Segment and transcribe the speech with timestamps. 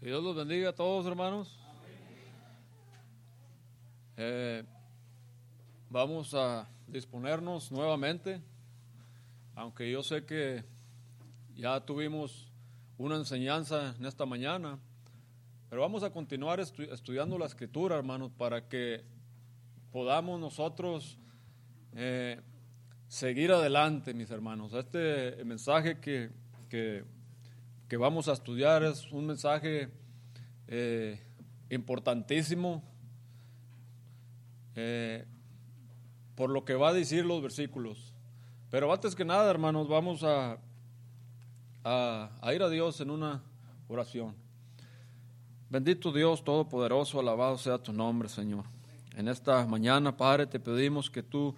[0.00, 1.58] Que Dios los bendiga a todos, hermanos.
[4.16, 4.64] Eh,
[5.88, 8.40] vamos a disponernos nuevamente,
[9.54, 10.64] aunque yo sé que
[11.54, 12.50] ya tuvimos
[12.98, 14.78] una enseñanza en esta mañana,
[15.68, 19.04] pero vamos a continuar estu- estudiando la escritura, hermanos, para que
[19.92, 21.18] podamos nosotros
[21.94, 22.40] eh,
[23.08, 24.72] seguir adelante, mis hermanos.
[24.74, 26.30] Este mensaje que,
[26.68, 27.04] que,
[27.90, 29.88] que vamos a estudiar es un mensaje
[30.68, 31.20] eh,
[31.70, 32.84] importantísimo
[34.76, 35.26] eh,
[36.36, 38.14] por lo que va a decir los versículos.
[38.70, 40.58] Pero antes que nada, hermanos, vamos a,
[41.82, 43.42] a, a ir a Dios en una
[43.88, 44.36] oración.
[45.68, 48.66] Bendito Dios Todopoderoso, alabado sea tu nombre, Señor.
[49.16, 51.56] En esta mañana, Padre, te pedimos que tú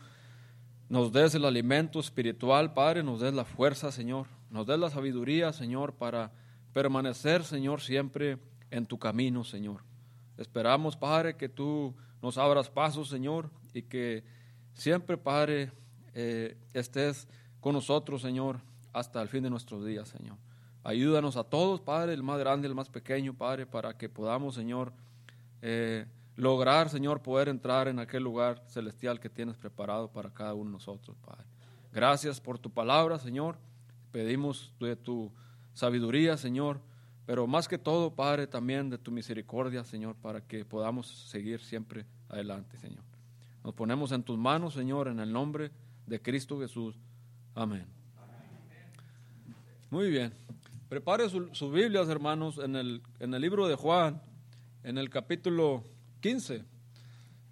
[0.88, 5.52] nos des el alimento espiritual, Padre, nos des la fuerza, Señor, nos des la sabiduría,
[5.52, 6.30] Señor, para
[6.74, 8.38] permanecer, Señor, siempre
[8.70, 9.83] en tu camino, Señor.
[10.37, 14.24] Esperamos, Padre, que tú nos abras pasos, Señor, y que
[14.74, 15.73] siempre, Padre,
[16.15, 17.27] eh, estés
[17.60, 18.60] con nosotros, Señor,
[18.93, 20.37] hasta el fin de nuestros días, Señor.
[20.84, 24.93] Ayúdanos a todos, Padre, el más grande, el más pequeño, Padre, para que podamos, Señor,
[25.62, 26.05] eh,
[26.37, 30.73] lograr, Señor, poder entrar en aquel lugar celestial que tienes preparado para cada uno de
[30.73, 31.46] nosotros, Padre.
[31.93, 33.57] Gracias por tu palabra, Señor.
[34.13, 35.32] Pedimos de tu
[35.74, 36.80] sabiduría, Señor,
[37.27, 42.05] pero más que todo, Padre, también de tu misericordia, Señor, para que podamos seguir siempre
[42.29, 43.02] adelante, Señor.
[43.65, 45.71] Nos ponemos en tus manos, Señor, en el nombre
[46.07, 46.96] de Cristo Jesús.
[47.55, 47.87] Amén.
[49.90, 50.33] Muy bien.
[50.88, 54.21] Prepare su- sus Biblias, hermanos, en el, en el libro de Juan,
[54.83, 55.85] en el capítulo
[56.21, 56.65] 15.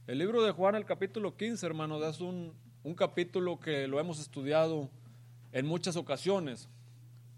[0.07, 4.19] El libro de Juan, el capítulo 15, hermanos, es un, un capítulo que lo hemos
[4.21, 4.91] estudiado
[5.53, 6.69] en muchas ocasiones,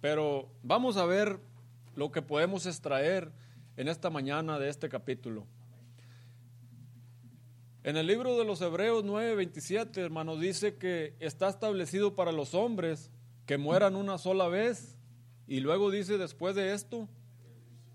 [0.00, 1.40] pero vamos a ver
[1.94, 3.32] lo que podemos extraer
[3.76, 5.46] en esta mañana de este capítulo.
[7.84, 13.10] En el libro de los Hebreos 9:27, hermanos, dice que está establecido para los hombres
[13.44, 14.96] que mueran una sola vez
[15.48, 17.08] y luego dice después de esto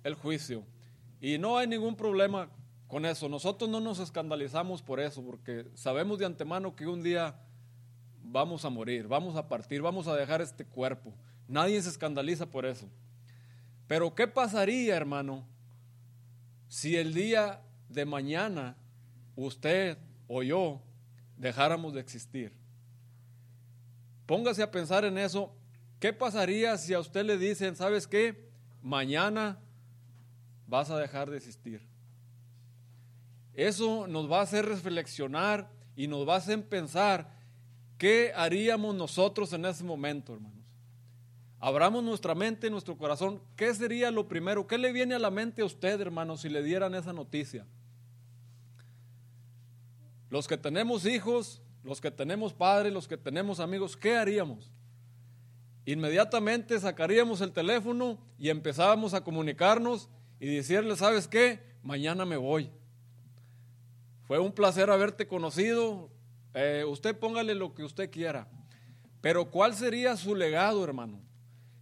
[0.04, 0.66] el juicio.
[1.22, 2.50] Y no hay ningún problema
[2.88, 3.30] con eso.
[3.30, 7.40] Nosotros no nos escandalizamos por eso, porque sabemos de antemano que un día
[8.30, 11.14] vamos a morir, vamos a partir, vamos a dejar este cuerpo.
[11.48, 12.90] Nadie se escandaliza por eso.
[13.88, 15.48] Pero ¿qué pasaría, hermano,
[16.68, 18.76] si el día de mañana
[19.36, 20.82] usted o yo
[21.38, 22.54] dejáramos de existir?
[24.26, 25.56] Póngase a pensar en eso.
[26.00, 28.50] ¿Qué pasaría si a usted le dicen, sabes qué?
[28.82, 29.58] Mañana
[30.68, 31.82] vas a dejar de existir.
[33.54, 37.37] Eso nos va a hacer reflexionar y nos va a hacer pensar
[37.98, 40.58] qué haríamos nosotros en ese momento, hermanos.
[41.60, 43.42] Abramos nuestra mente, nuestro corazón.
[43.56, 44.68] ¿Qué sería lo primero?
[44.68, 47.66] ¿Qué le viene a la mente a usted, hermano, si le dieran esa noticia?
[50.30, 54.70] Los que tenemos hijos, los que tenemos padres, los que tenemos amigos, ¿qué haríamos?
[55.86, 60.10] Inmediatamente sacaríamos el teléfono y empezábamos a comunicarnos
[60.40, 61.62] y decirle, ¿sabes qué?
[61.82, 62.70] Mañana me voy.
[64.26, 66.12] Fue un placer haberte conocido.
[66.54, 68.48] Eh, usted póngale lo que usted quiera.
[69.22, 71.22] Pero ¿cuál sería su legado, hermano?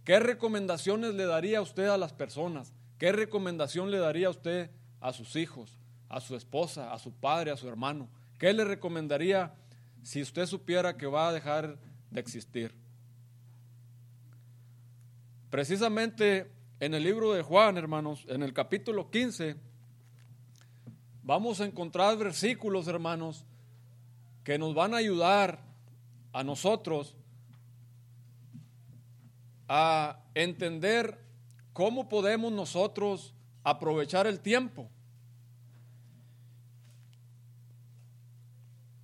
[0.04, 2.72] ¿Qué recomendaciones le daría usted a las personas?
[2.98, 5.78] ¿Qué recomendación le daría usted a sus hijos,
[6.08, 8.08] a su esposa, a su padre, a su hermano?
[8.38, 9.54] ¿Qué le recomendaría
[10.02, 11.78] si usted supiera que va a dejar
[12.10, 12.74] de existir?
[15.50, 16.50] Precisamente
[16.80, 19.56] en el libro de Juan, hermanos, en el capítulo 15,
[21.22, 23.44] vamos a encontrar versículos, hermanos,
[24.46, 25.58] que nos van a ayudar
[26.32, 27.16] a nosotros
[29.68, 31.18] a entender
[31.72, 33.34] cómo podemos nosotros
[33.64, 34.88] aprovechar el tiempo.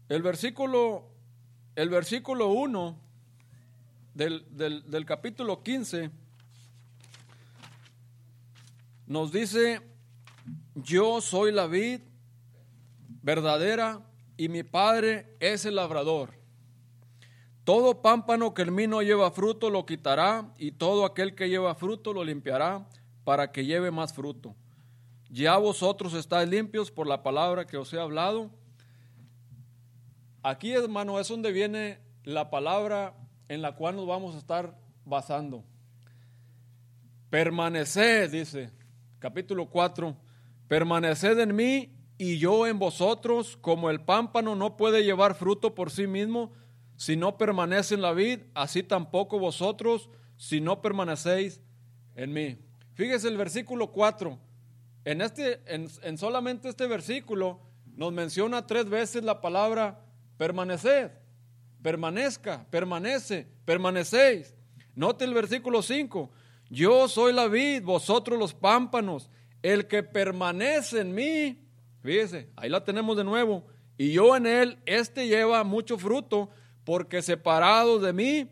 [0.09, 1.09] El versículo,
[1.75, 2.97] el versículo 1
[4.15, 6.09] del, del, del capítulo 15
[9.09, 9.81] nos dice,
[10.77, 12.01] yo soy la vid
[13.25, 14.07] verdadera
[14.37, 16.31] y mi padre es el labrador.
[17.65, 21.75] Todo pámpano que en mí no lleva fruto lo quitará y todo aquel que lleva
[21.75, 22.89] fruto lo limpiará
[23.25, 24.57] para que lleve más fruto.
[25.31, 28.51] Ya vosotros estáis limpios por la palabra que os he hablado.
[30.43, 33.15] Aquí, hermano, es donde viene la palabra
[33.49, 35.65] en la cual nos vamos a estar basando.
[37.31, 38.73] Permaneced, dice,
[39.21, 40.17] capítulo 4,
[40.69, 45.91] permaneced en mí y yo en vosotros, como el pámpano no puede llevar fruto por
[45.91, 46.53] sí mismo,
[46.97, 51.61] si no permanece en la vid, así tampoco vosotros, si no permanecéis
[52.15, 52.59] en mí.
[52.95, 54.39] Fíjese el versículo 4,
[55.05, 57.61] en, este, en, solamente este versículo
[57.97, 60.05] nos menciona tres veces la palabra
[60.37, 61.11] permaneced,
[61.83, 64.55] permanezca, permanece, permanecéis.
[64.95, 66.31] Note el versículo 5,
[66.71, 69.29] yo soy la vid, vosotros los pámpanos,
[69.63, 71.62] el que permanece en mí,
[72.03, 73.65] fíjese, ahí la tenemos de nuevo,
[73.97, 76.51] y yo en él, este lleva mucho fruto,
[76.85, 78.49] porque separado de mí,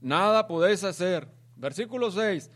[0.00, 1.28] nada podéis hacer.
[1.56, 2.50] Versículo 6,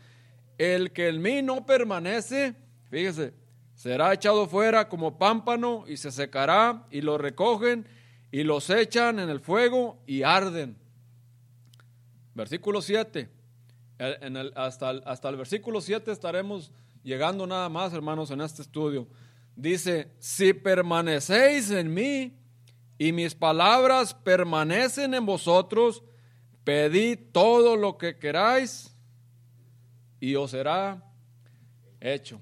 [0.57, 2.55] el que en mí no permanece,
[2.89, 3.33] fíjese,
[3.75, 7.87] será echado fuera como pámpano y se secará y lo recogen
[8.31, 10.77] y los echan en el fuego y arden.
[12.33, 13.29] Versículo 7.
[13.99, 16.71] En el, hasta, hasta el versículo 7 estaremos
[17.03, 19.07] llegando nada más, hermanos, en este estudio.
[19.57, 22.37] Dice, si permanecéis en mí
[22.99, 26.03] y mis palabras permanecen en vosotros,
[26.63, 28.95] pedid todo lo que queráis
[30.19, 31.03] y os será
[31.99, 32.39] hecho.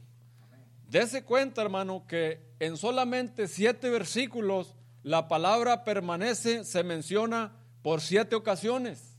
[0.90, 8.36] Dese cuenta, hermano, que en solamente siete versículos la palabra permanece se menciona por siete
[8.36, 9.18] ocasiones.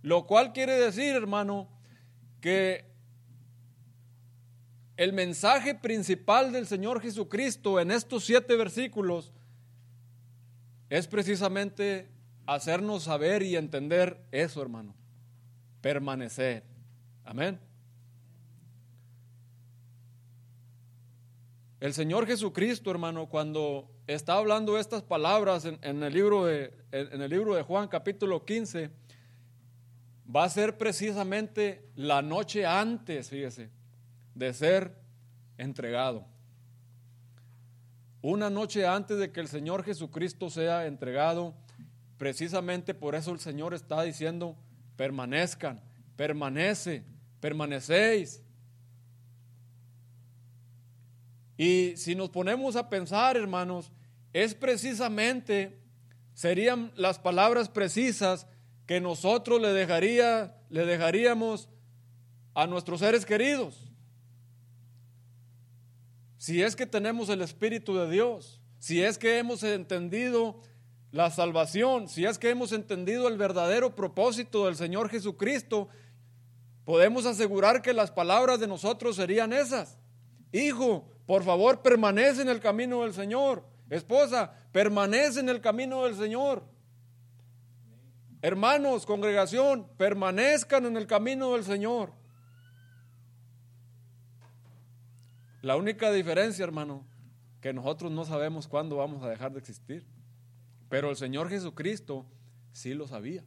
[0.00, 1.68] Lo cual quiere decir, hermano,
[2.40, 2.89] que
[5.00, 9.32] el mensaje principal del Señor Jesucristo en estos siete versículos
[10.90, 12.10] es precisamente
[12.44, 14.94] hacernos saber y entender eso, hermano.
[15.80, 16.64] Permanecer.
[17.24, 17.58] Amén.
[21.80, 27.30] El Señor Jesucristo, hermano, cuando está hablando estas palabras en, el, libro de, en el
[27.30, 28.90] libro de Juan capítulo 15,
[30.36, 33.79] va a ser precisamente la noche antes, fíjese,
[34.34, 34.96] de ser
[35.58, 36.26] entregado.
[38.22, 41.54] Una noche antes de que el Señor Jesucristo sea entregado,
[42.18, 44.56] precisamente por eso el Señor está diciendo,
[44.96, 45.80] permanezcan,
[46.16, 47.02] permanece,
[47.40, 48.42] permanecéis.
[51.56, 53.90] Y si nos ponemos a pensar, hermanos,
[54.32, 55.78] es precisamente,
[56.34, 58.46] serían las palabras precisas
[58.86, 61.68] que nosotros le, dejaría, le dejaríamos
[62.54, 63.89] a nuestros seres queridos.
[66.40, 70.58] Si es que tenemos el Espíritu de Dios, si es que hemos entendido
[71.12, 75.90] la salvación, si es que hemos entendido el verdadero propósito del Señor Jesucristo,
[76.86, 79.98] podemos asegurar que las palabras de nosotros serían esas.
[80.50, 83.62] Hijo, por favor, permanece en el camino del Señor.
[83.90, 86.64] Esposa, permanece en el camino del Señor.
[88.40, 92.14] Hermanos, congregación, permanezcan en el camino del Señor.
[95.62, 97.06] La única diferencia, hermano,
[97.60, 100.06] que nosotros no sabemos cuándo vamos a dejar de existir.
[100.88, 102.26] Pero el Señor Jesucristo
[102.72, 103.44] sí lo sabía.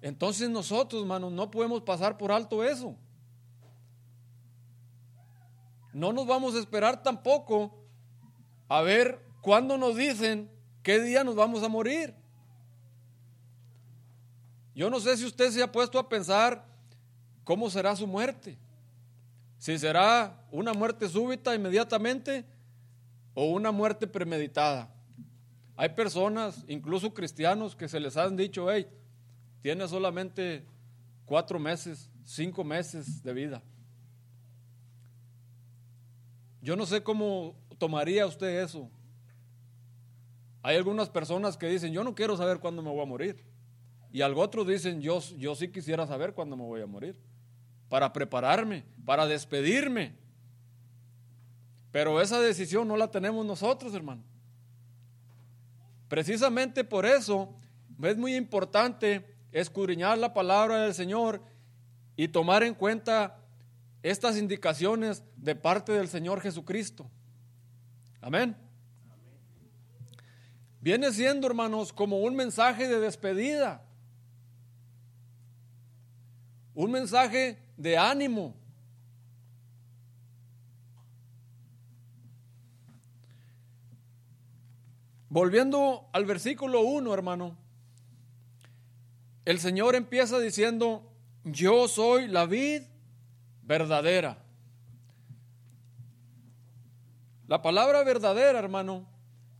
[0.00, 2.96] Entonces nosotros, hermanos, no podemos pasar por alto eso.
[5.92, 7.84] No nos vamos a esperar tampoco
[8.68, 10.50] a ver cuándo nos dicen
[10.82, 12.14] qué día nos vamos a morir.
[14.74, 16.69] Yo no sé si usted se ha puesto a pensar
[17.44, 18.58] cómo será su muerte.
[19.58, 22.44] Si será una muerte súbita inmediatamente
[23.34, 24.92] o una muerte premeditada.
[25.76, 28.86] Hay personas, incluso cristianos, que se les han dicho, hey,
[29.62, 30.64] tiene solamente
[31.24, 33.62] cuatro meses, cinco meses de vida.
[36.62, 38.90] Yo no sé cómo tomaría usted eso.
[40.62, 43.42] Hay algunas personas que dicen, yo no quiero saber cuándo me voy a morir.
[44.12, 47.16] Y algo otros dicen, yo, yo sí quisiera saber cuándo me voy a morir.
[47.88, 50.14] Para prepararme, para despedirme.
[51.92, 54.22] Pero esa decisión no la tenemos nosotros, hermano.
[56.08, 57.54] Precisamente por eso
[58.02, 61.42] es muy importante escudriñar la palabra del Señor
[62.16, 63.38] y tomar en cuenta
[64.02, 67.08] estas indicaciones de parte del Señor Jesucristo.
[68.20, 68.56] Amén.
[70.80, 73.84] Viene siendo, hermanos, como un mensaje de despedida,
[76.74, 78.54] un mensaje de ánimo.
[85.28, 87.56] Volviendo al versículo 1, hermano,
[89.44, 91.10] el Señor empieza diciendo,
[91.44, 92.82] yo soy la vid
[93.62, 94.38] verdadera.
[97.46, 99.08] La palabra verdadera, hermano,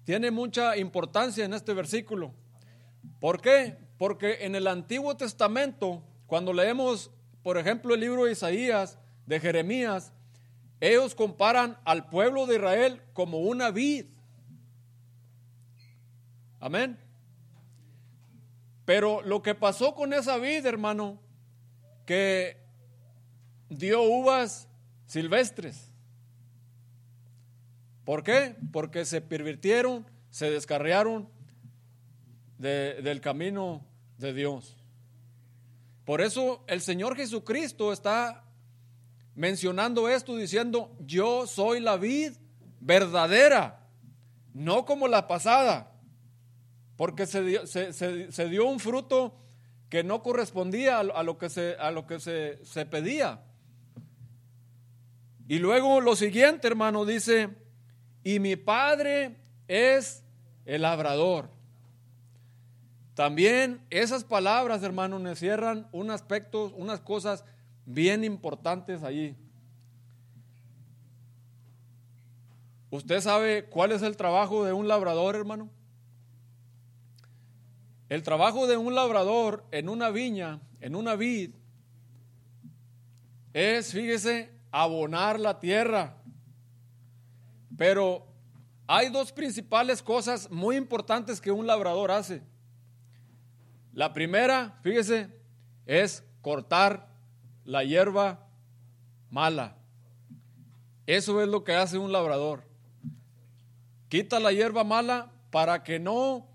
[0.04, 2.32] tiene mucha importancia en este versículo.
[3.20, 3.76] ¿Por qué?
[3.98, 7.10] Porque en el Antiguo Testamento, cuando leemos,
[7.42, 10.12] por ejemplo, el libro de Isaías, de Jeremías,
[10.78, 14.06] ellos comparan al pueblo de Israel como una vid.
[16.60, 16.96] Amén.
[18.84, 21.20] Pero lo que pasó con esa vid, hermano,
[22.06, 22.62] que
[23.68, 24.68] dio uvas
[25.06, 25.90] silvestres.
[28.04, 28.54] ¿Por qué?
[28.70, 31.28] Porque se pervirtieron, se descarriaron
[32.56, 33.84] del camino
[34.16, 34.79] de Dios.
[36.10, 38.42] Por eso el Señor Jesucristo está
[39.36, 42.32] mencionando esto diciendo, yo soy la vid
[42.80, 43.86] verdadera,
[44.52, 45.92] no como la pasada,
[46.96, 49.36] porque se dio, se, dio un fruto
[49.88, 53.44] que no correspondía a, lo que, se, a lo que se, se pedía.
[55.46, 57.50] Y luego lo siguiente, hermano, dice,
[58.24, 59.36] y mi padre
[59.68, 60.24] es
[60.64, 61.50] el labrador.
[63.20, 67.44] También esas palabras, hermano, me cierran un aspecto, unas cosas
[67.84, 69.36] bien importantes allí.
[72.88, 75.68] ¿Usted sabe cuál es el trabajo de un labrador, hermano?
[78.08, 81.50] El trabajo de un labrador en una viña, en una vid,
[83.52, 86.16] es, fíjese, abonar la tierra.
[87.76, 88.26] Pero
[88.86, 92.48] hay dos principales cosas muy importantes que un labrador hace.
[93.92, 95.28] La primera, fíjese,
[95.86, 97.08] es cortar
[97.64, 98.46] la hierba
[99.30, 99.76] mala.
[101.06, 102.62] Eso es lo que hace un labrador.
[104.08, 106.46] Quita la hierba mala para que no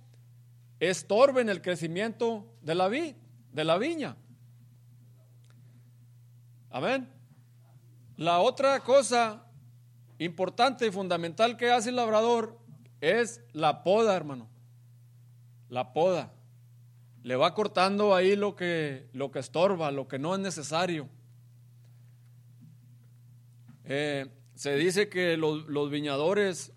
[0.79, 3.15] estorben el crecimiento de la, vi,
[3.51, 4.15] de la viña.
[6.69, 7.09] Amén.
[8.17, 9.45] La otra cosa
[10.19, 12.57] importante y fundamental que hace el labrador
[13.01, 14.47] es la poda, hermano.
[15.67, 16.31] La poda
[17.25, 21.09] le va cortando ahí lo que, lo que estorba, lo que no es necesario.
[23.83, 26.71] Eh, se dice que los, viñadores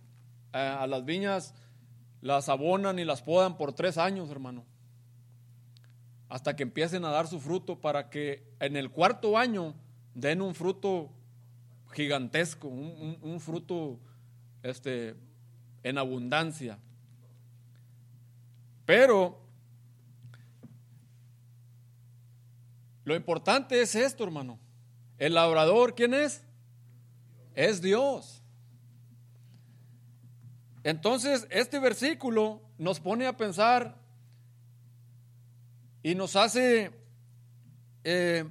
[0.52, 1.55] a las viñas
[2.23, 4.64] las abonan y las podan por tres años, hermano,
[6.31, 9.75] hasta que empiecen a dar su fruto para que en el cuarto año
[10.14, 11.11] den un fruto
[11.93, 13.99] gigantesco, un, un fruto
[14.62, 15.14] este,
[15.83, 16.78] en abundancia.
[18.87, 19.47] Pero
[23.09, 24.59] Lo importante es esto, hermano.
[25.17, 26.45] El labrador, ¿quién es?
[27.55, 28.43] Es Dios.
[30.85, 33.97] Entonces, este versículo nos pone a pensar
[36.03, 36.91] y nos hace
[38.05, 38.45] eh,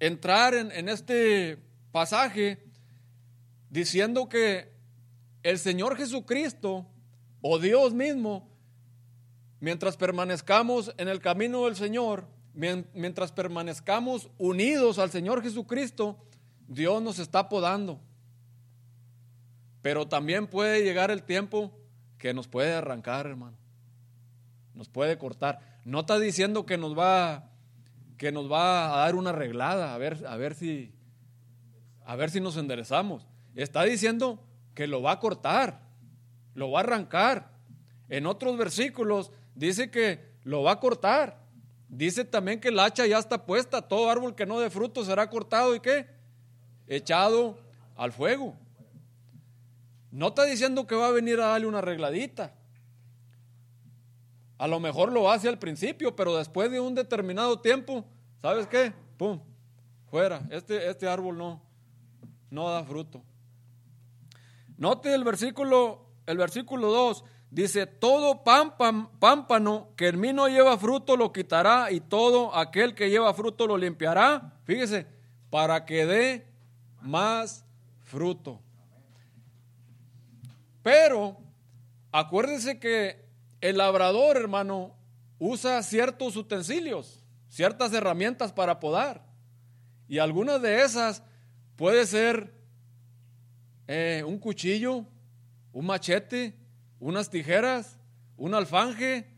[0.00, 1.58] entrar en, en este
[1.92, 2.60] pasaje
[3.70, 4.72] diciendo que
[5.44, 6.88] el Señor Jesucristo
[7.40, 8.50] o Dios mismo,
[9.60, 16.16] mientras permanezcamos en el camino del Señor, mientras permanezcamos unidos al Señor Jesucristo,
[16.68, 18.00] Dios nos está podando.
[19.82, 21.72] Pero también puede llegar el tiempo
[22.18, 23.56] que nos puede arrancar, hermano.
[24.72, 25.80] Nos puede cortar.
[25.84, 27.50] No está diciendo que nos va
[28.16, 30.94] que nos va a dar una arreglada, a ver, a ver si
[32.06, 33.26] a ver si nos enderezamos.
[33.54, 34.42] Está diciendo
[34.74, 35.82] que lo va a cortar,
[36.54, 37.50] lo va a arrancar.
[38.08, 41.43] En otros versículos dice que lo va a cortar.
[41.96, 45.30] Dice también que el hacha ya está puesta, todo árbol que no dé fruto será
[45.30, 46.08] cortado y qué?
[46.88, 47.56] Echado
[47.94, 48.56] al fuego.
[50.10, 52.52] No está diciendo que va a venir a darle una arregladita.
[54.58, 58.04] A lo mejor lo hace al principio, pero después de un determinado tiempo,
[58.42, 58.92] ¿sabes qué?
[59.16, 59.38] Pum,
[60.10, 60.42] fuera.
[60.50, 61.62] Este, este árbol no,
[62.50, 63.22] no da fruto.
[64.76, 67.24] Note el versículo, el versículo 2.
[67.54, 73.10] Dice, todo pámpano que en mí no lleva fruto lo quitará y todo aquel que
[73.10, 74.58] lleva fruto lo limpiará.
[74.64, 75.06] Fíjese,
[75.50, 76.48] para que dé
[77.00, 77.64] más
[78.02, 78.60] fruto.
[80.82, 81.36] Pero
[82.10, 83.24] acuérdense que
[83.60, 84.92] el labrador, hermano,
[85.38, 89.24] usa ciertos utensilios, ciertas herramientas para podar.
[90.08, 91.22] Y algunas de esas
[91.76, 92.52] puede ser
[93.86, 95.06] eh, un cuchillo,
[95.72, 96.63] un machete,
[96.98, 97.98] unas tijeras,
[98.36, 99.28] un alfanje,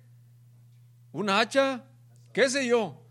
[1.13, 1.85] una hacha,
[2.33, 3.03] qué sé yo.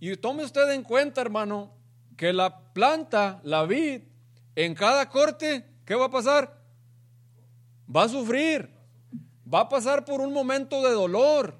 [0.00, 1.72] Y tome usted en cuenta, hermano,
[2.16, 4.02] que la planta, la vid,
[4.56, 6.58] en cada corte, ¿qué va a pasar?
[7.94, 8.70] Va a sufrir,
[9.52, 11.54] va a pasar por un momento de dolor.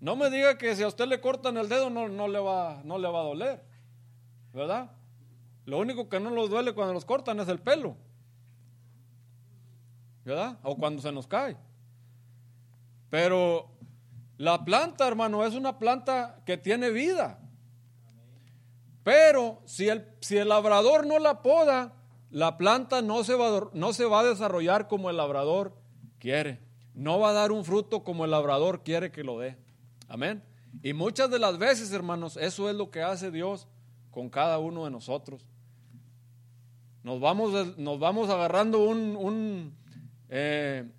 [0.00, 2.82] No me diga que si a usted le cortan el dedo no, no, le, va,
[2.84, 3.64] no le va a doler,
[4.52, 4.90] ¿verdad?
[5.64, 7.96] Lo único que no nos duele cuando los cortan es el pelo.
[10.24, 10.58] ¿Verdad?
[10.62, 11.56] O cuando se nos cae.
[13.10, 13.68] Pero
[14.38, 17.38] la planta, hermano, es una planta que tiene vida.
[19.02, 21.94] Pero si el, si el labrador no la poda,
[22.30, 25.76] la planta no se, va, no se va a desarrollar como el labrador
[26.18, 26.60] quiere.
[26.94, 29.56] No va a dar un fruto como el labrador quiere que lo dé.
[30.08, 30.42] Amén.
[30.82, 33.68] Y muchas de las veces, hermanos, eso es lo que hace Dios
[34.10, 35.46] con cada uno de nosotros.
[37.02, 39.81] Nos vamos, nos vamos agarrando un, un
[40.34, 40.90] eh,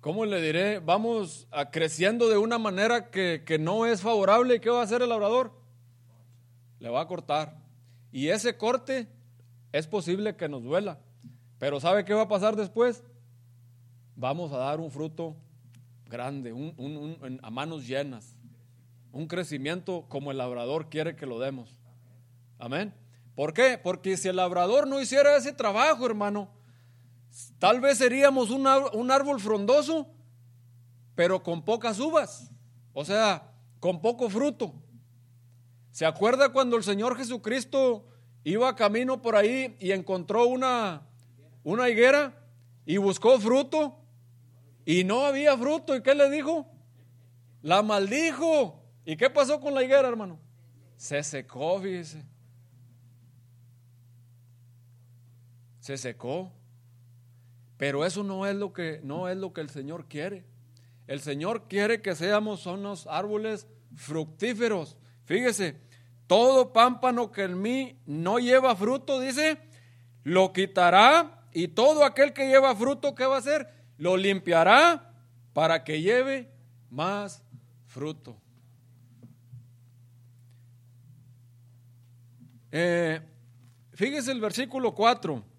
[0.00, 0.78] ¿cómo le diré?
[0.78, 4.54] Vamos a creciendo de una manera que, que no es favorable.
[4.54, 5.52] ¿Y qué va a hacer el labrador?
[6.78, 7.58] Le va a cortar.
[8.10, 9.08] Y ese corte
[9.72, 11.00] es posible que nos duela.
[11.58, 13.04] Pero ¿sabe qué va a pasar después?
[14.16, 15.36] Vamos a dar un fruto
[16.06, 16.54] grande,
[17.42, 18.38] a manos llenas.
[19.12, 21.78] Un crecimiento como el labrador quiere que lo demos.
[22.58, 22.94] Amén.
[23.34, 23.78] ¿Por qué?
[23.82, 26.48] Porque si el labrador no hiciera ese trabajo, hermano,
[27.58, 30.08] tal vez seríamos un, un árbol frondoso,
[31.14, 32.50] pero con pocas uvas.
[32.92, 34.74] O sea, con poco fruto.
[35.90, 38.06] ¿Se acuerda cuando el Señor Jesucristo
[38.42, 41.02] iba camino por ahí y encontró una,
[41.62, 42.34] una higuera
[42.84, 43.98] y buscó fruto
[44.84, 45.94] y no había fruto?
[45.94, 46.66] ¿Y qué le dijo?
[47.62, 48.82] La maldijo.
[49.04, 50.38] ¿Y qué pasó con la higuera, hermano?
[50.96, 52.24] Se secó, fíjese.
[55.80, 56.50] Se secó.
[57.84, 60.46] Pero eso no es lo que no es lo que el Señor quiere.
[61.06, 64.96] El Señor quiere que seamos unos árboles fructíferos.
[65.26, 65.76] Fíjese,
[66.26, 69.58] todo pámpano que en mí no lleva fruto, dice,
[70.22, 73.68] lo quitará y todo aquel que lleva fruto, ¿qué va a hacer?
[73.98, 75.12] Lo limpiará
[75.52, 76.48] para que lleve
[76.88, 77.42] más
[77.84, 78.34] fruto.
[82.72, 83.20] Eh,
[83.92, 85.52] fíjese el versículo 4.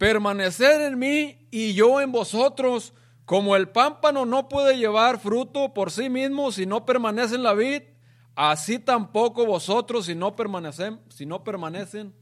[0.00, 2.94] Permanecer en mí y yo en vosotros,
[3.26, 7.52] como el pámpano no puede llevar fruto por sí mismo si no permanece en la
[7.52, 7.82] vid,
[8.34, 12.14] así tampoco vosotros si no permanecen, si no permanecen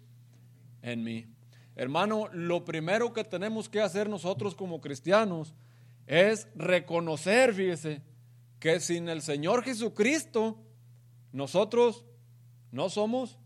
[0.83, 1.29] en mí.
[1.77, 5.55] Hermano, lo primero que tenemos que hacer nosotros como cristianos
[6.09, 8.03] es reconocer, fíjese,
[8.59, 10.59] que sin el Señor Jesucristo
[11.31, 12.05] nosotros
[12.73, 13.39] no somos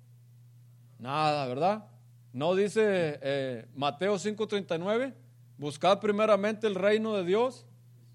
[0.98, 1.91] nada, ¿verdad?
[2.32, 5.14] No dice eh, Mateo 5:39,
[5.58, 7.66] buscad primeramente el reino de Dios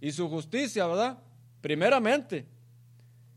[0.01, 1.19] y su justicia, ¿verdad?
[1.61, 2.47] Primeramente.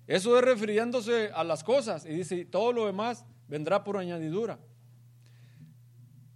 [0.07, 4.59] Eso es refiriéndose a las cosas y dice, todo lo demás vendrá por añadidura.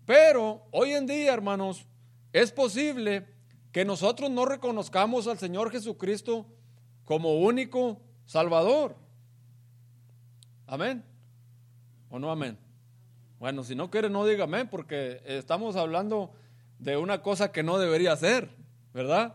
[0.07, 1.87] Pero hoy en día, hermanos,
[2.33, 3.27] es posible
[3.73, 6.47] que nosotros no reconozcamos al Señor Jesucristo
[7.05, 8.97] como único Salvador.
[10.67, 11.05] Amén.
[12.11, 12.57] ¿O no amén?
[13.39, 16.33] Bueno, si no quiere, no diga amén, porque estamos hablando
[16.79, 18.51] de una cosa que no debería ser,
[18.93, 19.35] ¿verdad?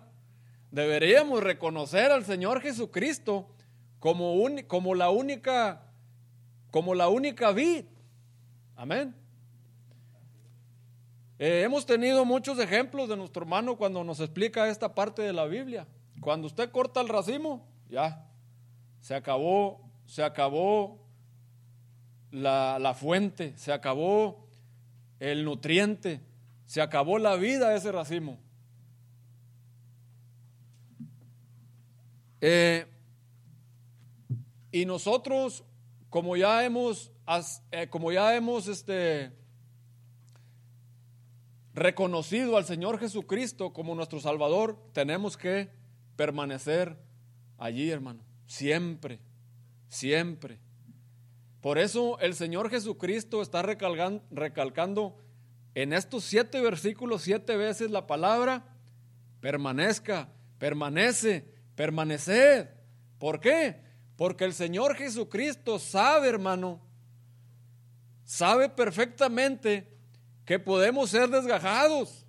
[0.71, 3.47] Deberíamos reconocer al Señor Jesucristo
[3.99, 4.35] como,
[4.67, 5.85] como la única
[6.71, 7.85] como la única vid.
[8.75, 9.15] Amén.
[11.37, 15.45] Eh, hemos tenido muchos ejemplos de nuestro hermano cuando nos explica esta parte de la
[15.45, 15.87] Biblia.
[16.19, 18.27] Cuando usted corta el racimo, ya,
[18.99, 20.98] se acabó, se acabó
[22.31, 24.47] la, la fuente, se acabó
[25.19, 26.21] el nutriente,
[26.65, 28.39] se acabó la vida de ese racimo.
[32.41, 32.85] Eh,
[34.71, 35.63] y nosotros,
[36.09, 37.11] como ya hemos,
[37.71, 39.31] eh, como ya hemos este,
[41.73, 45.69] reconocido al Señor Jesucristo como nuestro Salvador, tenemos que
[46.15, 46.97] permanecer
[47.57, 49.19] allí, hermano, siempre,
[49.87, 50.59] siempre.
[51.61, 55.17] Por eso el Señor Jesucristo está recalcando,
[55.75, 58.65] en estos siete versículos siete veces la palabra
[59.41, 61.45] permanezca, permanece,
[61.75, 62.67] permaneced.
[63.17, 63.81] ¿Por qué?
[64.15, 66.81] Porque el Señor Jesucristo sabe, hermano,
[68.25, 69.87] sabe perfectamente
[70.45, 72.25] que podemos ser desgajados,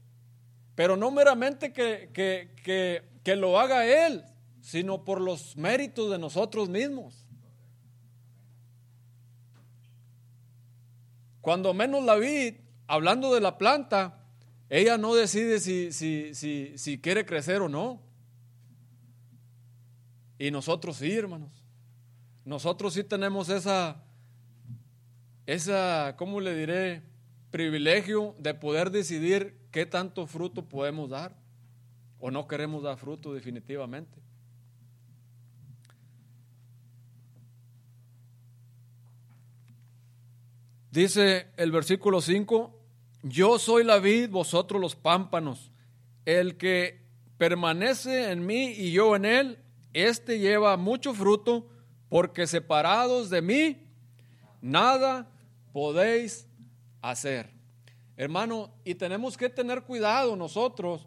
[0.74, 4.24] pero no meramente que, que, que, lo haga Él,
[4.60, 7.19] sino por los méritos de nosotros mismos.
[11.40, 14.24] Cuando menos la vi, hablando de la planta,
[14.68, 18.00] ella no decide si, si, si, si quiere crecer o no.
[20.38, 21.64] Y nosotros sí, hermanos.
[22.44, 24.02] Nosotros sí tenemos esa,
[25.46, 27.02] esa, ¿cómo le diré?
[27.50, 31.36] Privilegio de poder decidir qué tanto fruto podemos dar
[32.20, 34.20] o no queremos dar fruto definitivamente.
[40.90, 42.76] Dice el versículo 5,
[43.22, 45.70] yo soy la vid, vosotros los pámpanos.
[46.24, 47.06] El que
[47.38, 49.58] permanece en mí y yo en él,
[49.92, 51.68] éste lleva mucho fruto
[52.08, 53.86] porque separados de mí,
[54.60, 55.30] nada
[55.72, 56.48] podéis
[57.00, 57.50] hacer.
[58.16, 61.06] Hermano, y tenemos que tener cuidado nosotros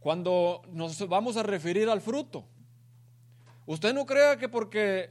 [0.00, 2.44] cuando nos vamos a referir al fruto.
[3.66, 5.10] Usted no crea que porque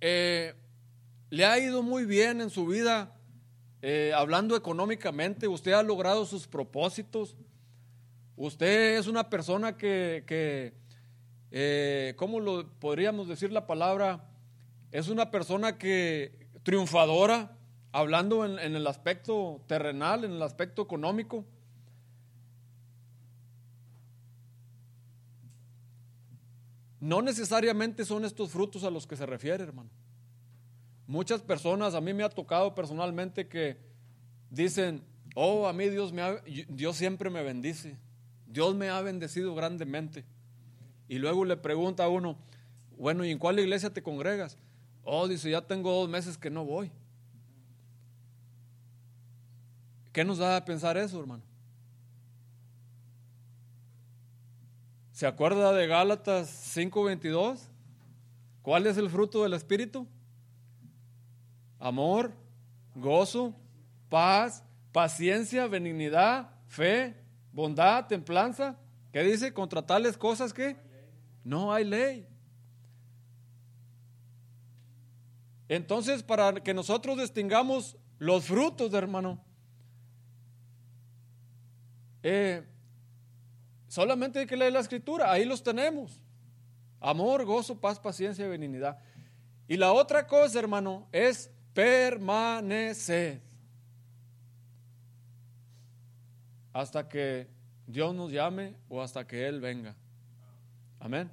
[0.00, 0.54] eh,
[1.30, 3.16] le ha ido muy bien en su vida,
[3.82, 7.36] eh, hablando económicamente, usted ha logrado sus propósitos.
[8.36, 10.74] Usted es una persona que,
[11.50, 14.28] eh, ¿cómo lo podríamos decir la palabra?
[14.92, 17.56] Es una persona que triunfadora,
[17.92, 21.44] hablando en el aspecto terrenal, en el aspecto económico.
[27.00, 29.90] No necesariamente son estos frutos a los que se refiere, hermano.
[31.06, 33.76] Muchas personas, a mí me ha tocado personalmente que
[34.50, 35.02] dicen,
[35.34, 37.96] oh, a mí Dios, me ha, Dios siempre me bendice,
[38.46, 40.24] Dios me ha bendecido grandemente.
[41.08, 42.36] Y luego le pregunta a uno,
[42.96, 44.56] bueno, ¿y en cuál iglesia te congregas?
[45.04, 46.90] Oh, dice, ya tengo dos meses que no voy.
[50.12, 51.42] ¿Qué nos da a pensar eso, hermano?
[55.12, 57.60] ¿Se acuerda de Gálatas 5:22?
[58.62, 60.06] ¿Cuál es el fruto del Espíritu?
[61.78, 62.32] Amor,
[62.94, 63.54] gozo,
[64.08, 67.14] paz, paciencia, benignidad, fe,
[67.52, 68.76] bondad, templanza.
[69.12, 69.52] ¿Qué dice?
[69.52, 70.76] Contra tales cosas que
[71.44, 72.26] no hay ley.
[75.68, 79.44] Entonces, para que nosotros distingamos los frutos, hermano,
[82.22, 82.64] eh,
[83.88, 86.20] solamente hay que leer la escritura, ahí los tenemos.
[87.00, 88.98] Amor, gozo, paz, paciencia, benignidad.
[89.68, 93.38] Y la otra cosa, hermano, es permaneced
[96.72, 97.46] hasta que
[97.86, 99.94] Dios nos llame o hasta que Él venga.
[100.98, 101.30] Amén.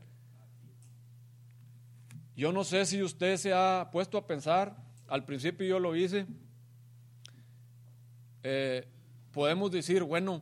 [2.35, 4.75] Yo no sé si usted se ha puesto a pensar,
[5.07, 6.25] al principio yo lo hice,
[8.43, 8.85] eh,
[9.31, 10.41] podemos decir, bueno,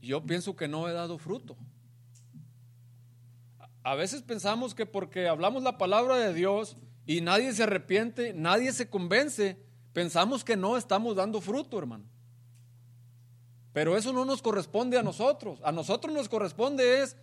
[0.00, 1.56] yo pienso que no he dado fruto.
[3.82, 8.72] A veces pensamos que porque hablamos la palabra de Dios, y nadie se arrepiente, nadie
[8.72, 9.58] se convence,
[9.92, 12.04] pensamos que no estamos dando fruto, hermano.
[13.72, 15.58] Pero eso no nos corresponde a nosotros.
[15.64, 17.16] A nosotros nos corresponde es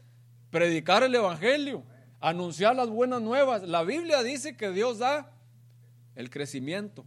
[0.49, 1.83] predicar el Evangelio,
[2.19, 3.63] anunciar las buenas nuevas.
[3.63, 5.31] La Biblia dice que Dios da
[6.15, 7.05] el crecimiento.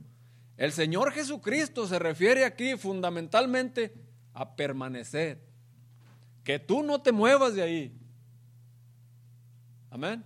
[0.56, 3.92] El Señor Jesucristo se refiere aquí fundamentalmente
[4.32, 5.42] a permanecer.
[6.44, 7.98] Que tú no te muevas de ahí.
[9.90, 10.24] Amén.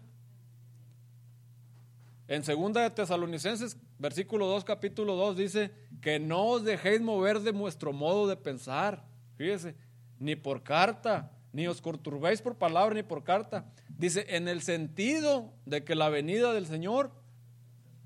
[2.28, 7.52] En segunda de Tesalonicenses, versículo 2, capítulo 2, dice que no os dejéis mover de
[7.52, 9.04] vuestro modo de pensar.
[9.36, 9.76] Fíjese,
[10.18, 13.64] ni por carta, ni os conturbéis por palabra ni por carta.
[13.88, 17.12] Dice, en el sentido de que la venida del Señor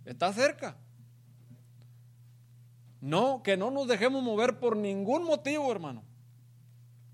[0.04, 0.76] está cerca.
[3.00, 6.04] No, que no nos dejemos mover por ningún motivo, hermano.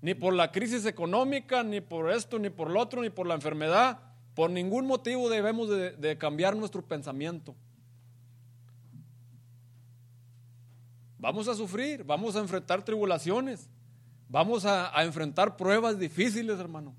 [0.01, 3.35] Ni por la crisis económica, ni por esto, ni por lo otro, ni por la
[3.35, 4.06] enfermedad
[4.37, 7.55] por ningún motivo debemos de, cambiar nuestro pensamiento.
[11.17, 13.67] Vamos a sufrir, vamos a enfrentar tribulaciones,
[14.29, 16.93] vamos a, a enfrentar pruebas difíciles, hermano.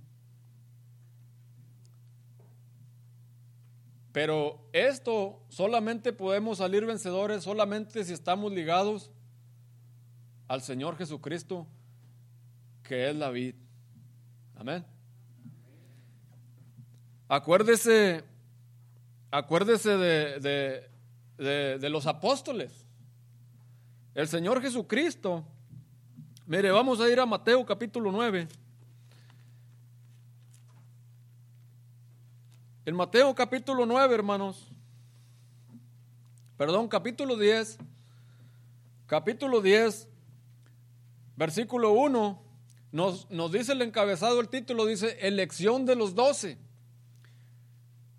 [4.10, 9.12] Pero esto solamente podemos salir vencedores solamente si estamos ligados
[10.48, 11.68] al Señor Jesucristo,
[12.82, 13.56] que es la vida.
[14.56, 14.97] Amén.
[17.30, 18.24] Acuérdese,
[19.30, 20.88] acuérdese de,
[21.36, 22.86] de, los apóstoles.
[24.14, 25.44] El Señor Jesucristo.
[26.46, 28.48] Mire, vamos a ir a Mateo capítulo 9.
[32.86, 34.72] En Mateo capítulo 9, hermanos.
[36.56, 37.76] Perdón, capítulo 10.
[39.06, 40.08] Capítulo 10,
[41.36, 42.42] versículo 1.
[42.90, 46.56] Nos, nos dice el encabezado, el título dice, elección de los doce.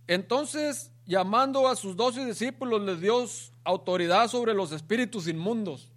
[0.10, 3.24] Entonces, llamando a sus doce discípulos, les dio
[3.64, 5.92] autoridad sobre los espíritus inmundos.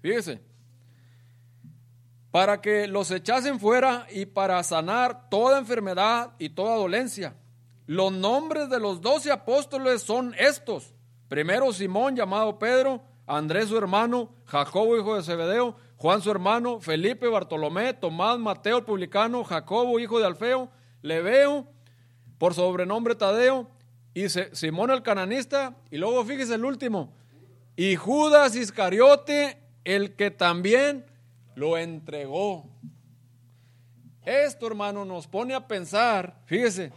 [0.00, 0.40] Fíjese,
[2.30, 7.36] para que los echasen fuera y para sanar toda enfermedad y toda dolencia.
[7.84, 10.94] Los nombres de los doce apóstoles son estos.
[11.28, 17.28] Primero Simón, llamado Pedro, Andrés su hermano, Jacobo hijo de Zebedeo, Juan su hermano, Felipe,
[17.28, 20.70] Bartolomé, Tomás, Mateo el publicano, Jacobo hijo de Alfeo,
[21.02, 21.73] Leveo,
[22.38, 23.70] por sobrenombre Tadeo,
[24.14, 27.12] y Simón el cananista, y luego fíjese el último,
[27.76, 31.04] y Judas Iscariote, el que también
[31.56, 32.70] lo entregó.
[34.24, 36.92] Esto, hermano, nos pone a pensar, fíjese,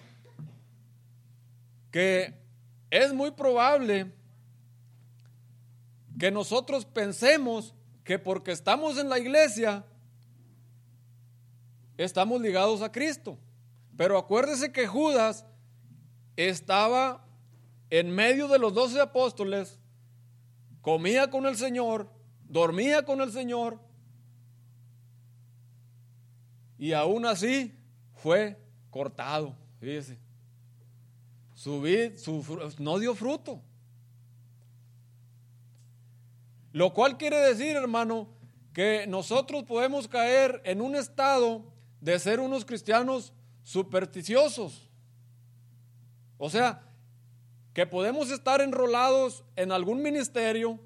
[1.91, 2.33] que
[2.89, 4.11] es muy probable
[6.17, 7.73] que nosotros pensemos
[8.03, 9.83] que porque estamos en la iglesia,
[11.97, 13.37] estamos ligados a Cristo.
[13.97, 15.45] Pero acuérdese que Judas
[16.35, 17.25] estaba
[17.89, 19.79] en medio de los doce apóstoles,
[20.81, 22.09] comía con el Señor,
[22.47, 23.79] dormía con el Señor,
[26.77, 27.73] y aún así
[28.13, 28.55] fue
[28.91, 29.55] cortado.
[29.79, 30.19] Fíjese.
[31.55, 32.11] Su vid
[32.77, 33.63] no dio fruto.
[36.71, 38.27] Lo cual quiere decir, hermano,
[38.73, 41.63] que nosotros podemos caer en un estado
[41.99, 43.33] de ser unos cristianos
[43.67, 44.89] supersticiosos.
[46.37, 46.81] O sea,
[47.73, 50.79] que podemos estar enrolados en algún ministerio,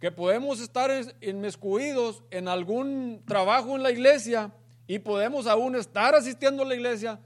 [0.00, 4.52] que podemos estar inmiscuidos en algún trabajo en la iglesia
[4.88, 7.20] y podemos aún estar asistiendo a la iglesia,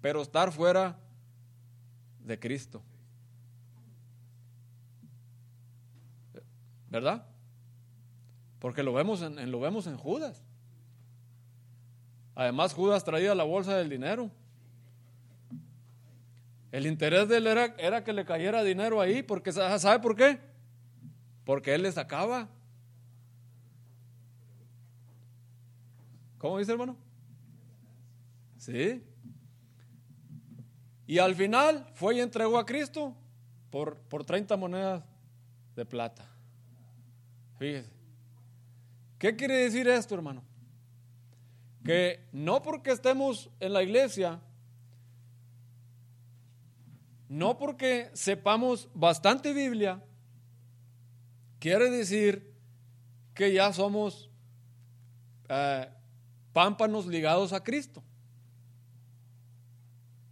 [0.00, 0.98] pero estar fuera
[2.18, 2.82] de Cristo.
[6.88, 7.24] ¿Verdad?
[8.58, 10.42] Porque lo vemos en, lo vemos en Judas.
[12.40, 14.30] Además, Judas traía la bolsa del dinero.
[16.72, 20.40] El interés de él era, que le cayera dinero ahí, porque ¿sabe por qué?
[21.44, 22.48] Porque él le sacaba.
[26.38, 26.96] ¿Cómo dice hermano?
[28.56, 29.04] Sí.
[31.06, 33.14] Y al final fue y entregó a Cristo
[33.68, 35.04] por, por 30 monedas
[35.76, 36.26] de plata.
[37.58, 37.92] Fíjese.
[39.18, 40.42] ¿Qué quiere decir esto, hermano?
[41.84, 44.40] Que no porque estemos en la iglesia,
[47.28, 50.02] no porque sepamos bastante Biblia,
[51.58, 52.52] quiere decir
[53.34, 54.30] que ya somos
[55.48, 55.88] eh,
[56.52, 58.02] pámpanos ligados a Cristo.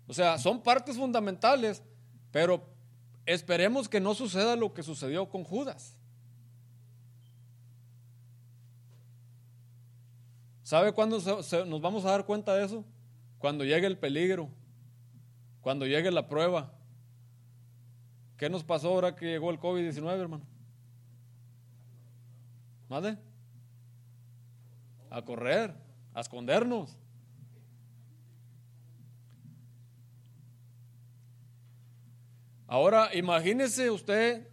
[0.06, 1.82] O sea, son partes fundamentales,
[2.32, 2.66] pero
[3.26, 5.97] esperemos que no suceda lo que sucedió con Judas.
[10.68, 12.84] ¿Sabe cuándo nos vamos a dar cuenta de eso?
[13.38, 14.50] Cuando llegue el peligro,
[15.62, 16.74] cuando llegue la prueba.
[18.36, 20.44] ¿Qué nos pasó ahora que llegó el COVID-19, hermano?
[22.86, 23.16] ¿Madre?
[25.08, 25.74] A correr
[26.12, 26.98] a escondernos.
[32.66, 34.46] Ahora, imagínese usted,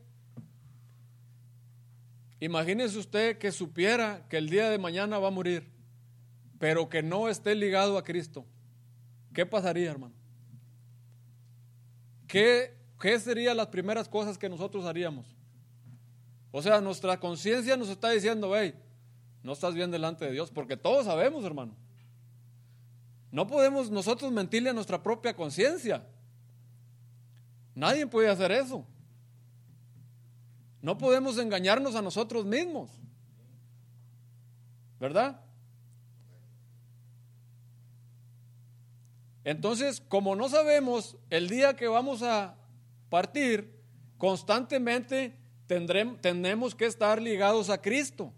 [2.40, 5.75] imagínese usted que supiera que el día de mañana va a morir,
[6.60, 8.46] pero que no esté ligado a Cristo.
[9.34, 10.14] ¿Qué pasaría, hermano?
[12.28, 15.36] ¿Qué, qué serían las primeras cosas que nosotros haríamos?
[16.52, 18.74] O sea, nuestra conciencia nos está diciendo, hey,
[19.44, 21.76] no estás bien delante de Dios, porque todos sabemos, hermano.
[23.30, 26.08] No podemos nosotros mentirle a nuestra propia conciencia.
[27.76, 28.88] Nadie puede hacer eso.
[30.82, 32.90] No podemos engañarnos a nosotros mismos.
[35.00, 35.45] ¿Verdad?
[39.46, 42.56] Entonces, como no sabemos el día que vamos a
[43.10, 43.72] partir,
[44.18, 48.34] constantemente tendremos, tenemos que estar ligados a Cristo.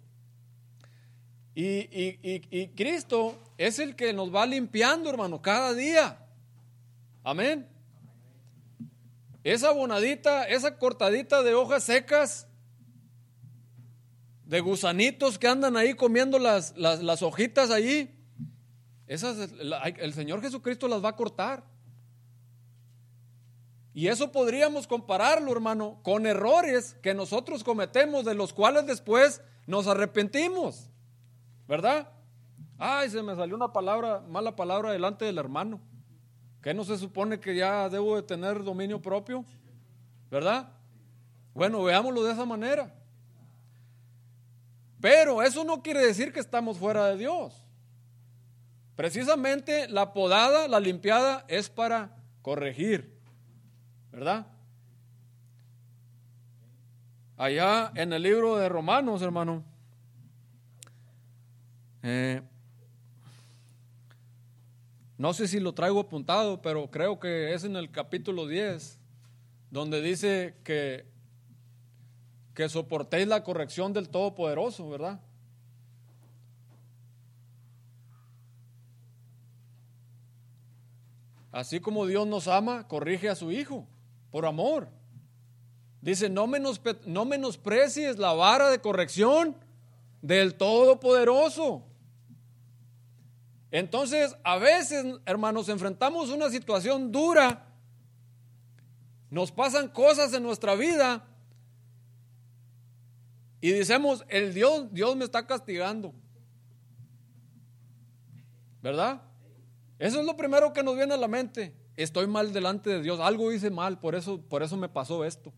[1.56, 6.20] Y, Cristo es el que nos va limpiando, hermano, cada día.
[7.24, 7.68] Amén.
[9.44, 12.48] Esa bonadita, esa cortadita de hojas secas,
[14.46, 18.12] de gusanitos que andan ahí comiendo las, las, hojitas allí,
[19.08, 19.50] esas,
[19.98, 21.64] el Señor Jesucristo las va a cortar.
[23.94, 29.88] Y eso podríamos compararlo, hermano, con errores que nosotros cometemos, de los cuales después nos
[29.88, 30.90] arrepentimos.
[31.68, 32.08] ¿verdad?
[32.78, 35.80] Ay, se me salió una palabra, mala palabra delante del hermano.
[36.62, 39.44] ¿Qué no se supone que ya debo de tener dominio propio?
[40.30, 40.70] ¿Verdad?
[41.54, 42.94] Bueno, veámoslo de esa manera.
[45.00, 47.67] Pero eso no quiere decir que estamos fuera de Dios.
[48.98, 53.16] Precisamente la podada, la limpiada es para corregir.
[54.12, 54.48] ¿Verdad?
[57.38, 59.64] Allá en el libro de Romanos, hermano.
[62.02, 62.42] Eh,
[65.20, 68.98] no sé si lo traigo apuntado, pero creo que es en el capítulo 10,
[69.70, 71.06] donde dice que,
[72.56, 75.22] que soportéis la corrección del Todopoderoso, ¿verdad?
[81.52, 83.88] Así como Dios nos ama, corrige a su Hijo,
[84.32, 84.90] por amor.
[86.02, 86.48] Dice, no,
[87.06, 89.56] no menosprecies la vara de corrección
[90.22, 91.84] del Todopoderoso.
[93.72, 97.66] Entonces, a veces, hermanos, enfrentamos una situación dura,
[99.30, 101.26] nos pasan cosas en nuestra vida
[103.60, 106.14] y decimos, el Dios, Dios me está castigando.
[108.82, 109.22] ¿Verdad?
[110.00, 111.74] Eso es lo primero que nos viene a la mente.
[111.96, 115.52] estoy mal delante de Dios, algo hice mal, por eso, por eso me pasó esto.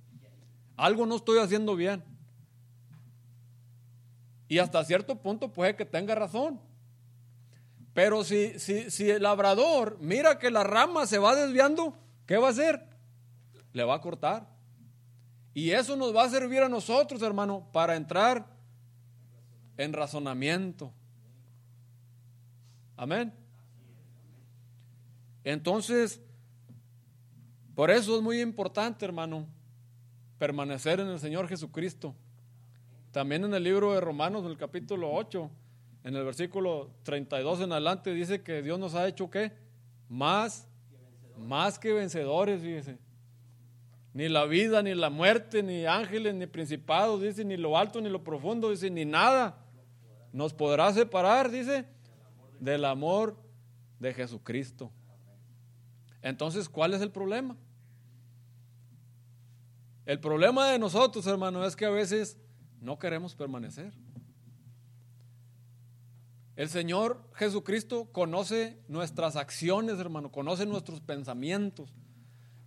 [0.77, 2.03] Algo no estoy haciendo bien.
[4.47, 6.59] Y hasta cierto punto puede que tenga razón.
[7.93, 12.47] Pero si, si, si el labrador mira que la rama se va desviando, ¿qué va
[12.47, 12.87] a hacer?
[13.73, 14.47] Le va a cortar.
[15.53, 18.45] Y eso nos va a servir a nosotros, hermano, para entrar
[19.75, 20.93] en razonamiento.
[22.95, 23.33] Amén.
[25.43, 26.21] Entonces,
[27.75, 29.47] por eso es muy importante, hermano,
[30.37, 32.15] permanecer en el Señor Jesucristo.
[33.11, 35.49] También en el libro de Romanos, en el capítulo 8,
[36.03, 39.51] en el versículo 32 en adelante, dice que Dios nos ha hecho qué?
[40.07, 40.67] Más,
[41.37, 42.97] más que vencedores, fíjese.
[44.13, 48.09] Ni la vida, ni la muerte, ni ángeles, ni principados, dice, ni lo alto, ni
[48.09, 49.65] lo profundo, dice, ni nada
[50.31, 51.85] nos podrá separar, dice,
[52.59, 53.37] del amor
[53.99, 54.91] de Jesucristo.
[56.21, 57.55] Entonces, ¿cuál es el problema?
[60.05, 62.37] El problema de nosotros, hermano, es que a veces
[62.81, 63.93] no queremos permanecer.
[66.55, 71.93] El Señor Jesucristo conoce nuestras acciones, hermano, conoce nuestros pensamientos.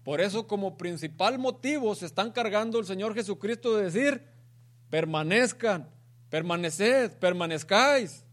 [0.02, 4.26] Por eso como principal motivo se está encargando el Señor Jesucristo de decir,
[4.88, 5.90] permanezcan,
[6.30, 8.24] permaneced, permanezcáis.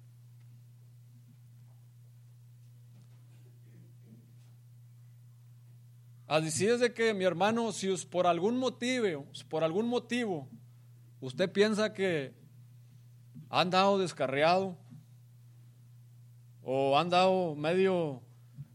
[6.30, 10.48] Así es de que mi hermano, si por algún motivo, por algún motivo,
[11.22, 12.36] usted piensa que
[13.50, 14.78] ha andado descarriado
[16.62, 18.22] o ha andado medio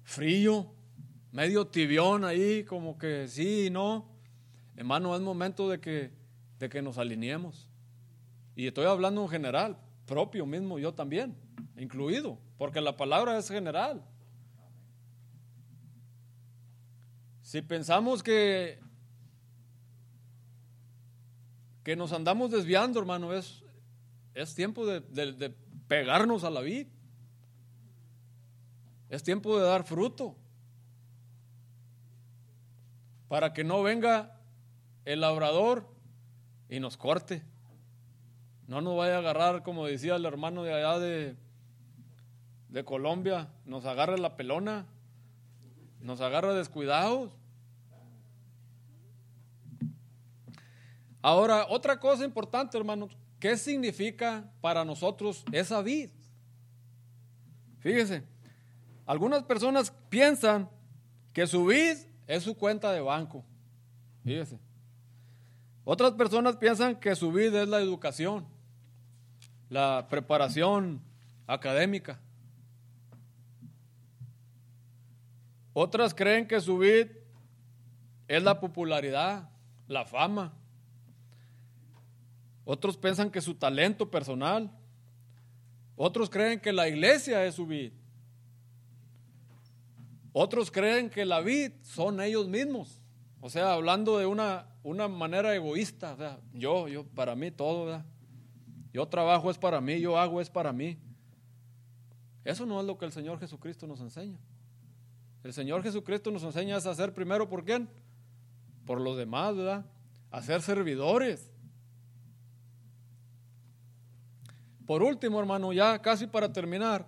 [0.02, 0.74] frío,
[1.30, 4.10] medio tibión ahí, como que sí y no,
[4.74, 6.10] hermano, es momento de que,
[6.58, 7.70] de que nos alineemos.
[8.56, 11.36] Y estoy hablando en general, propio mismo, yo también,
[11.76, 14.02] incluido, porque la palabra es general.
[17.54, 18.80] Si pensamos que,
[21.84, 23.62] que nos andamos desviando, hermano, es,
[24.34, 25.54] es tiempo de,
[25.86, 26.90] pegarnos a la vida.
[29.08, 30.34] Es tiempo de dar fruto.
[33.28, 34.36] Para que no venga
[35.04, 35.88] el labrador
[36.68, 37.44] y nos corte.
[38.66, 41.36] No nos vaya a agarrar, como decía el hermano de allá de,
[42.70, 44.86] de Colombia, nos agarre la pelona,
[46.00, 47.43] nos agarra descuidados.
[51.26, 56.10] Ahora, otra cosa importante, hermanos, ¿qué significa para nosotros esa vid?
[57.78, 58.22] Fíjese,
[59.06, 60.68] algunas personas piensan
[61.32, 63.42] que su vid es su cuenta de banco.
[64.22, 64.58] Fíjese.
[65.82, 68.46] Otras personas piensan que su vid es la educación,
[69.70, 71.00] la preparación
[71.46, 72.20] académica.
[75.72, 77.06] Otras creen que su vid
[78.28, 79.48] es la popularidad,
[79.88, 80.52] la fama.
[82.64, 84.70] Otros piensan que su talento personal.
[85.96, 87.92] Otros creen que la iglesia es su vid.
[90.32, 93.00] Otros creen que la vid son ellos mismos.
[93.40, 96.14] O sea, hablando de una, una manera egoísta.
[96.14, 98.02] O sea, yo, yo, para mí todo,
[98.92, 100.98] Yo trabajo es para mí, yo hago es para mí.
[102.44, 104.38] Eso no es lo que el Señor Jesucristo nos enseña.
[105.44, 107.88] El Señor Jesucristo nos enseña a hacer primero por quién?
[108.86, 109.86] Por los demás, ¿verdad?
[110.30, 111.50] A ser servidores.
[114.86, 117.06] Por último, hermano, ya casi para terminar,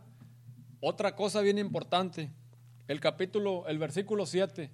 [0.81, 2.31] otra cosa bien importante,
[2.89, 4.71] el capítulo, el versículo 7.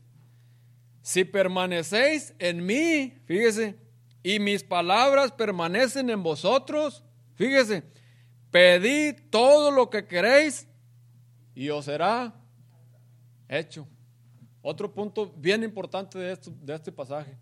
[1.01, 3.77] Si permanecéis en mí, fíjese,
[4.23, 7.03] y mis palabras permanecen en vosotros,
[7.35, 7.83] fíjese,
[8.51, 10.69] pedid todo lo que queréis
[11.55, 12.33] y os será
[13.49, 13.89] hecho.
[14.63, 17.37] Otro punto bien importante de, esto, de este pasaje.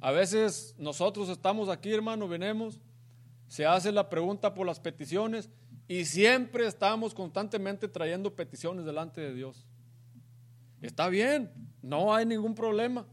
[0.00, 2.78] A veces nosotros estamos aquí, hermano, venimos
[3.52, 5.50] se hace la pregunta por las peticiones
[5.86, 9.66] y siempre estamos constantemente trayendo peticiones delante de Dios.
[10.80, 11.52] Está bien,
[11.82, 13.06] no hay ningún problema.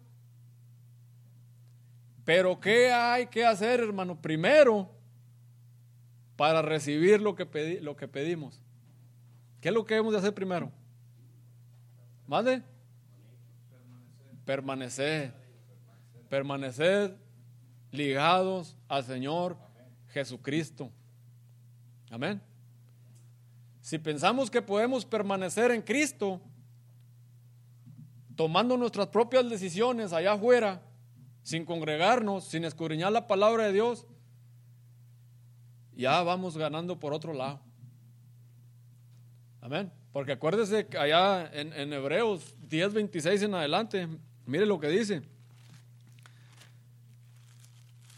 [2.24, 4.22] Pero ¿qué hay que hacer, hermano?
[4.22, 4.90] Primero,
[6.38, 8.64] para recibir lo que, lo que pedimos.
[9.60, 10.72] ¿Qué es lo que debemos de hacer primero?
[12.26, 12.64] ¿Mande?
[14.46, 15.34] Permanecer.
[16.30, 17.18] Permanecer
[17.92, 19.68] ligados al Señor
[20.10, 20.92] Jesucristo.
[22.10, 22.42] Amén.
[23.82, 26.42] Si pensamos que podemos permanecer en Cristo,
[28.36, 30.82] tomando nuestras propias decisiones allá afuera,
[31.44, 34.06] sin congregarnos, sin escudriñar la palabra de Dios,
[35.96, 37.60] ya vamos ganando por otro lado.
[39.62, 39.92] Amén.
[40.12, 44.08] Porque acuérdese que allá en, en Hebreos 10, 26 en adelante,
[44.46, 45.22] mire lo que dice.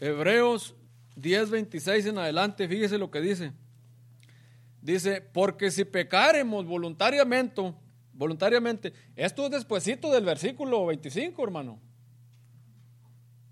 [0.00, 0.74] Hebreos
[1.16, 3.52] 10, 26 en adelante, fíjese lo que dice.
[4.80, 7.74] Dice, porque si pecaremos voluntariamente,
[8.12, 11.78] voluntariamente, esto es despuesito del versículo 25, hermano.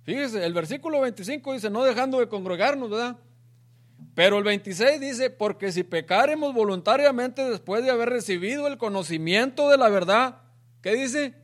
[0.02, 3.18] Fíjese, el versículo 25 dice, no dejando de congregarnos, ¿verdad?
[4.14, 9.78] Pero el 26 dice, porque si pecaremos voluntariamente después de haber recibido el conocimiento de
[9.78, 10.42] la verdad,
[10.82, 11.34] ¿qué dice?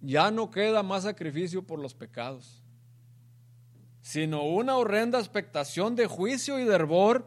[0.00, 2.64] Ya no queda más sacrificio por los pecados,
[4.00, 7.26] sino una horrenda expectación de juicio y de hervor,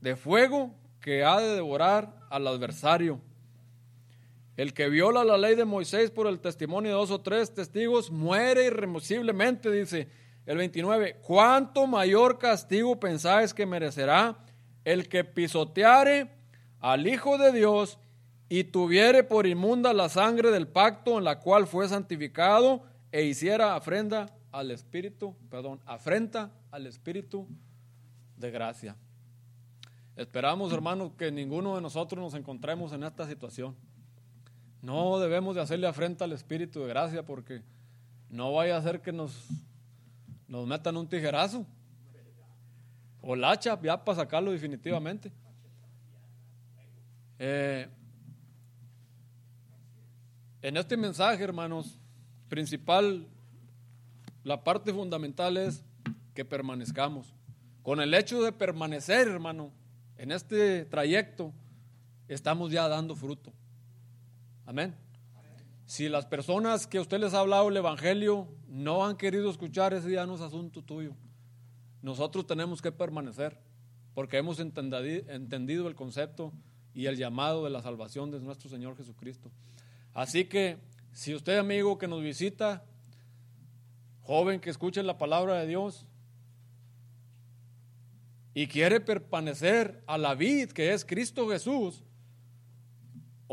[0.00, 3.20] de fuego que ha de devorar al adversario.
[4.56, 8.10] El que viola la ley de Moisés por el testimonio de dos o tres testigos
[8.10, 10.08] muere irremisiblemente, dice
[10.44, 11.16] el 29.
[11.22, 14.38] ¿Cuánto mayor castigo pensáis que merecerá
[14.84, 16.30] el que pisoteare
[16.80, 17.98] al Hijo de Dios
[18.48, 23.74] y tuviere por inmunda la sangre del pacto en la cual fue santificado e hiciera
[23.74, 27.48] afrenda al Espíritu, perdón, afrenta al Espíritu
[28.36, 28.96] de gracia?
[30.14, 33.74] Esperamos, hermanos, que ninguno de nosotros nos encontremos en esta situación.
[34.82, 37.62] No debemos de hacerle afrenta al Espíritu de gracia porque
[38.28, 39.48] no vaya a ser que nos,
[40.46, 41.66] nos metan un tijerazo
[43.22, 45.32] o la hacha ya para sacarlo definitivamente.
[47.38, 47.88] Eh,
[50.60, 51.98] en este mensaje, hermanos,
[52.48, 53.26] principal,
[54.44, 55.84] la parte fundamental es
[56.34, 57.34] que permanezcamos.
[57.82, 59.72] Con el hecho de permanecer, hermano,
[60.16, 61.52] en este trayecto,
[62.28, 63.52] estamos ya dando fruto.
[64.66, 64.94] Amén.
[65.84, 70.12] Si las personas que usted les ha hablado el Evangelio no han querido escuchar, ese
[70.12, 71.14] ya no es asunto tuyo.
[72.00, 73.58] Nosotros tenemos que permanecer
[74.14, 76.52] porque hemos entendido el concepto
[76.94, 79.50] y el llamado de la salvación de nuestro Señor Jesucristo.
[80.14, 80.78] Así que
[81.12, 82.84] si usted amigo que nos visita,
[84.22, 86.06] joven que escuche la palabra de Dios
[88.54, 92.02] y quiere permanecer a la vid que es Cristo Jesús,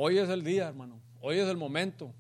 [0.02, 1.02] Hoy es el día, hermano.
[1.20, 2.14] Hoy es el momento.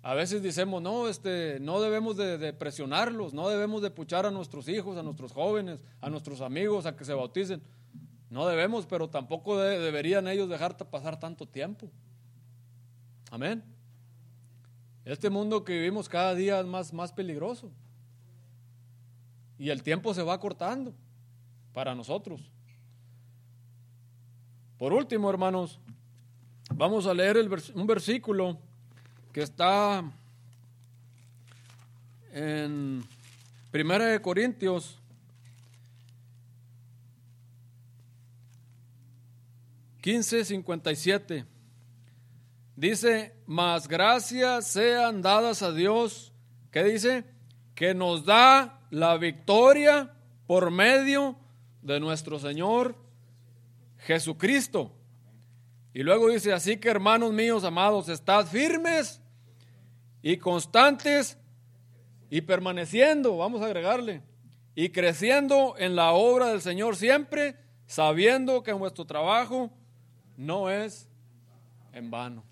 [0.00, 4.66] A veces decimos, no, este, no debemos de, presionarlos, no debemos de puchar a nuestros
[4.70, 7.60] hijos, a nuestros jóvenes, a nuestros amigos a que se bauticen.
[8.30, 11.90] No debemos, pero tampoco deberían ellos dejar pasar tanto tiempo.
[13.30, 13.62] Amén.
[15.10, 17.68] Este mundo que vivimos cada día es más, más peligroso.
[19.58, 20.94] Y el tiempo se va cortando
[21.72, 22.40] para nosotros.
[24.78, 25.80] Por último, hermanos,
[26.72, 27.38] vamos a leer
[27.74, 28.56] un versículo
[29.32, 30.08] que está
[32.32, 33.02] en
[33.72, 34.96] Primera de Corintios
[40.00, 41.44] quince cincuenta y siete.
[42.80, 46.32] Dice, mas gracias sean dadas a Dios,
[46.70, 47.26] ¿qué dice?
[47.74, 50.14] Que nos da la victoria
[50.46, 51.36] por medio
[51.82, 52.96] de nuestro Señor
[53.98, 54.92] Jesucristo.
[55.92, 59.20] Y luego dice, así que hermanos míos amados, estad firmes
[60.22, 61.36] y constantes
[62.30, 64.22] y permaneciendo, vamos a agregarle,
[64.74, 69.70] y creciendo en la obra del Señor siempre, sabiendo que vuestro trabajo
[70.38, 71.10] no es
[71.92, 72.42] en vano.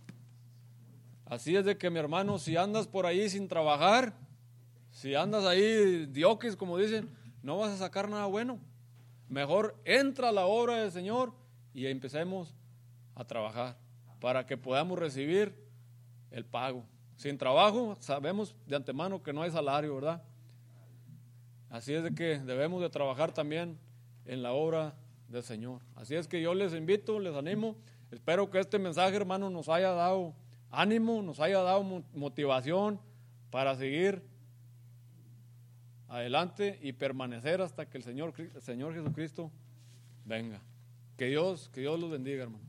[1.29, 4.15] Así es de que mi hermano, si andas por ahí sin trabajar,
[4.91, 7.11] si andas ahí dioques, como dicen,
[7.43, 8.59] no vas a sacar nada bueno.
[9.29, 11.35] Mejor entra a la obra del Señor
[11.75, 12.55] y empecemos
[13.15, 13.77] a trabajar
[14.21, 15.55] para que podamos recibir
[16.31, 16.87] el pago.
[17.17, 20.23] Sin trabajo sabemos de antemano que no hay salario, ¿verdad?
[21.69, 23.79] Así es de que debemos de trabajar también
[24.25, 24.95] en la obra
[25.29, 25.83] del Señor.
[25.95, 27.77] Así es que yo les invito, les animo.
[28.11, 30.35] Espero que este mensaje, hermano, nos haya dado
[30.71, 31.83] ánimo, nos haya dado
[32.15, 33.01] motivación
[33.51, 34.23] para seguir
[36.09, 39.51] adelante y permanecer hasta que el Señor, Señor Jesucristo
[40.25, 40.61] venga.
[41.17, 42.68] Que Dios, que Dios los bendiga, hermano.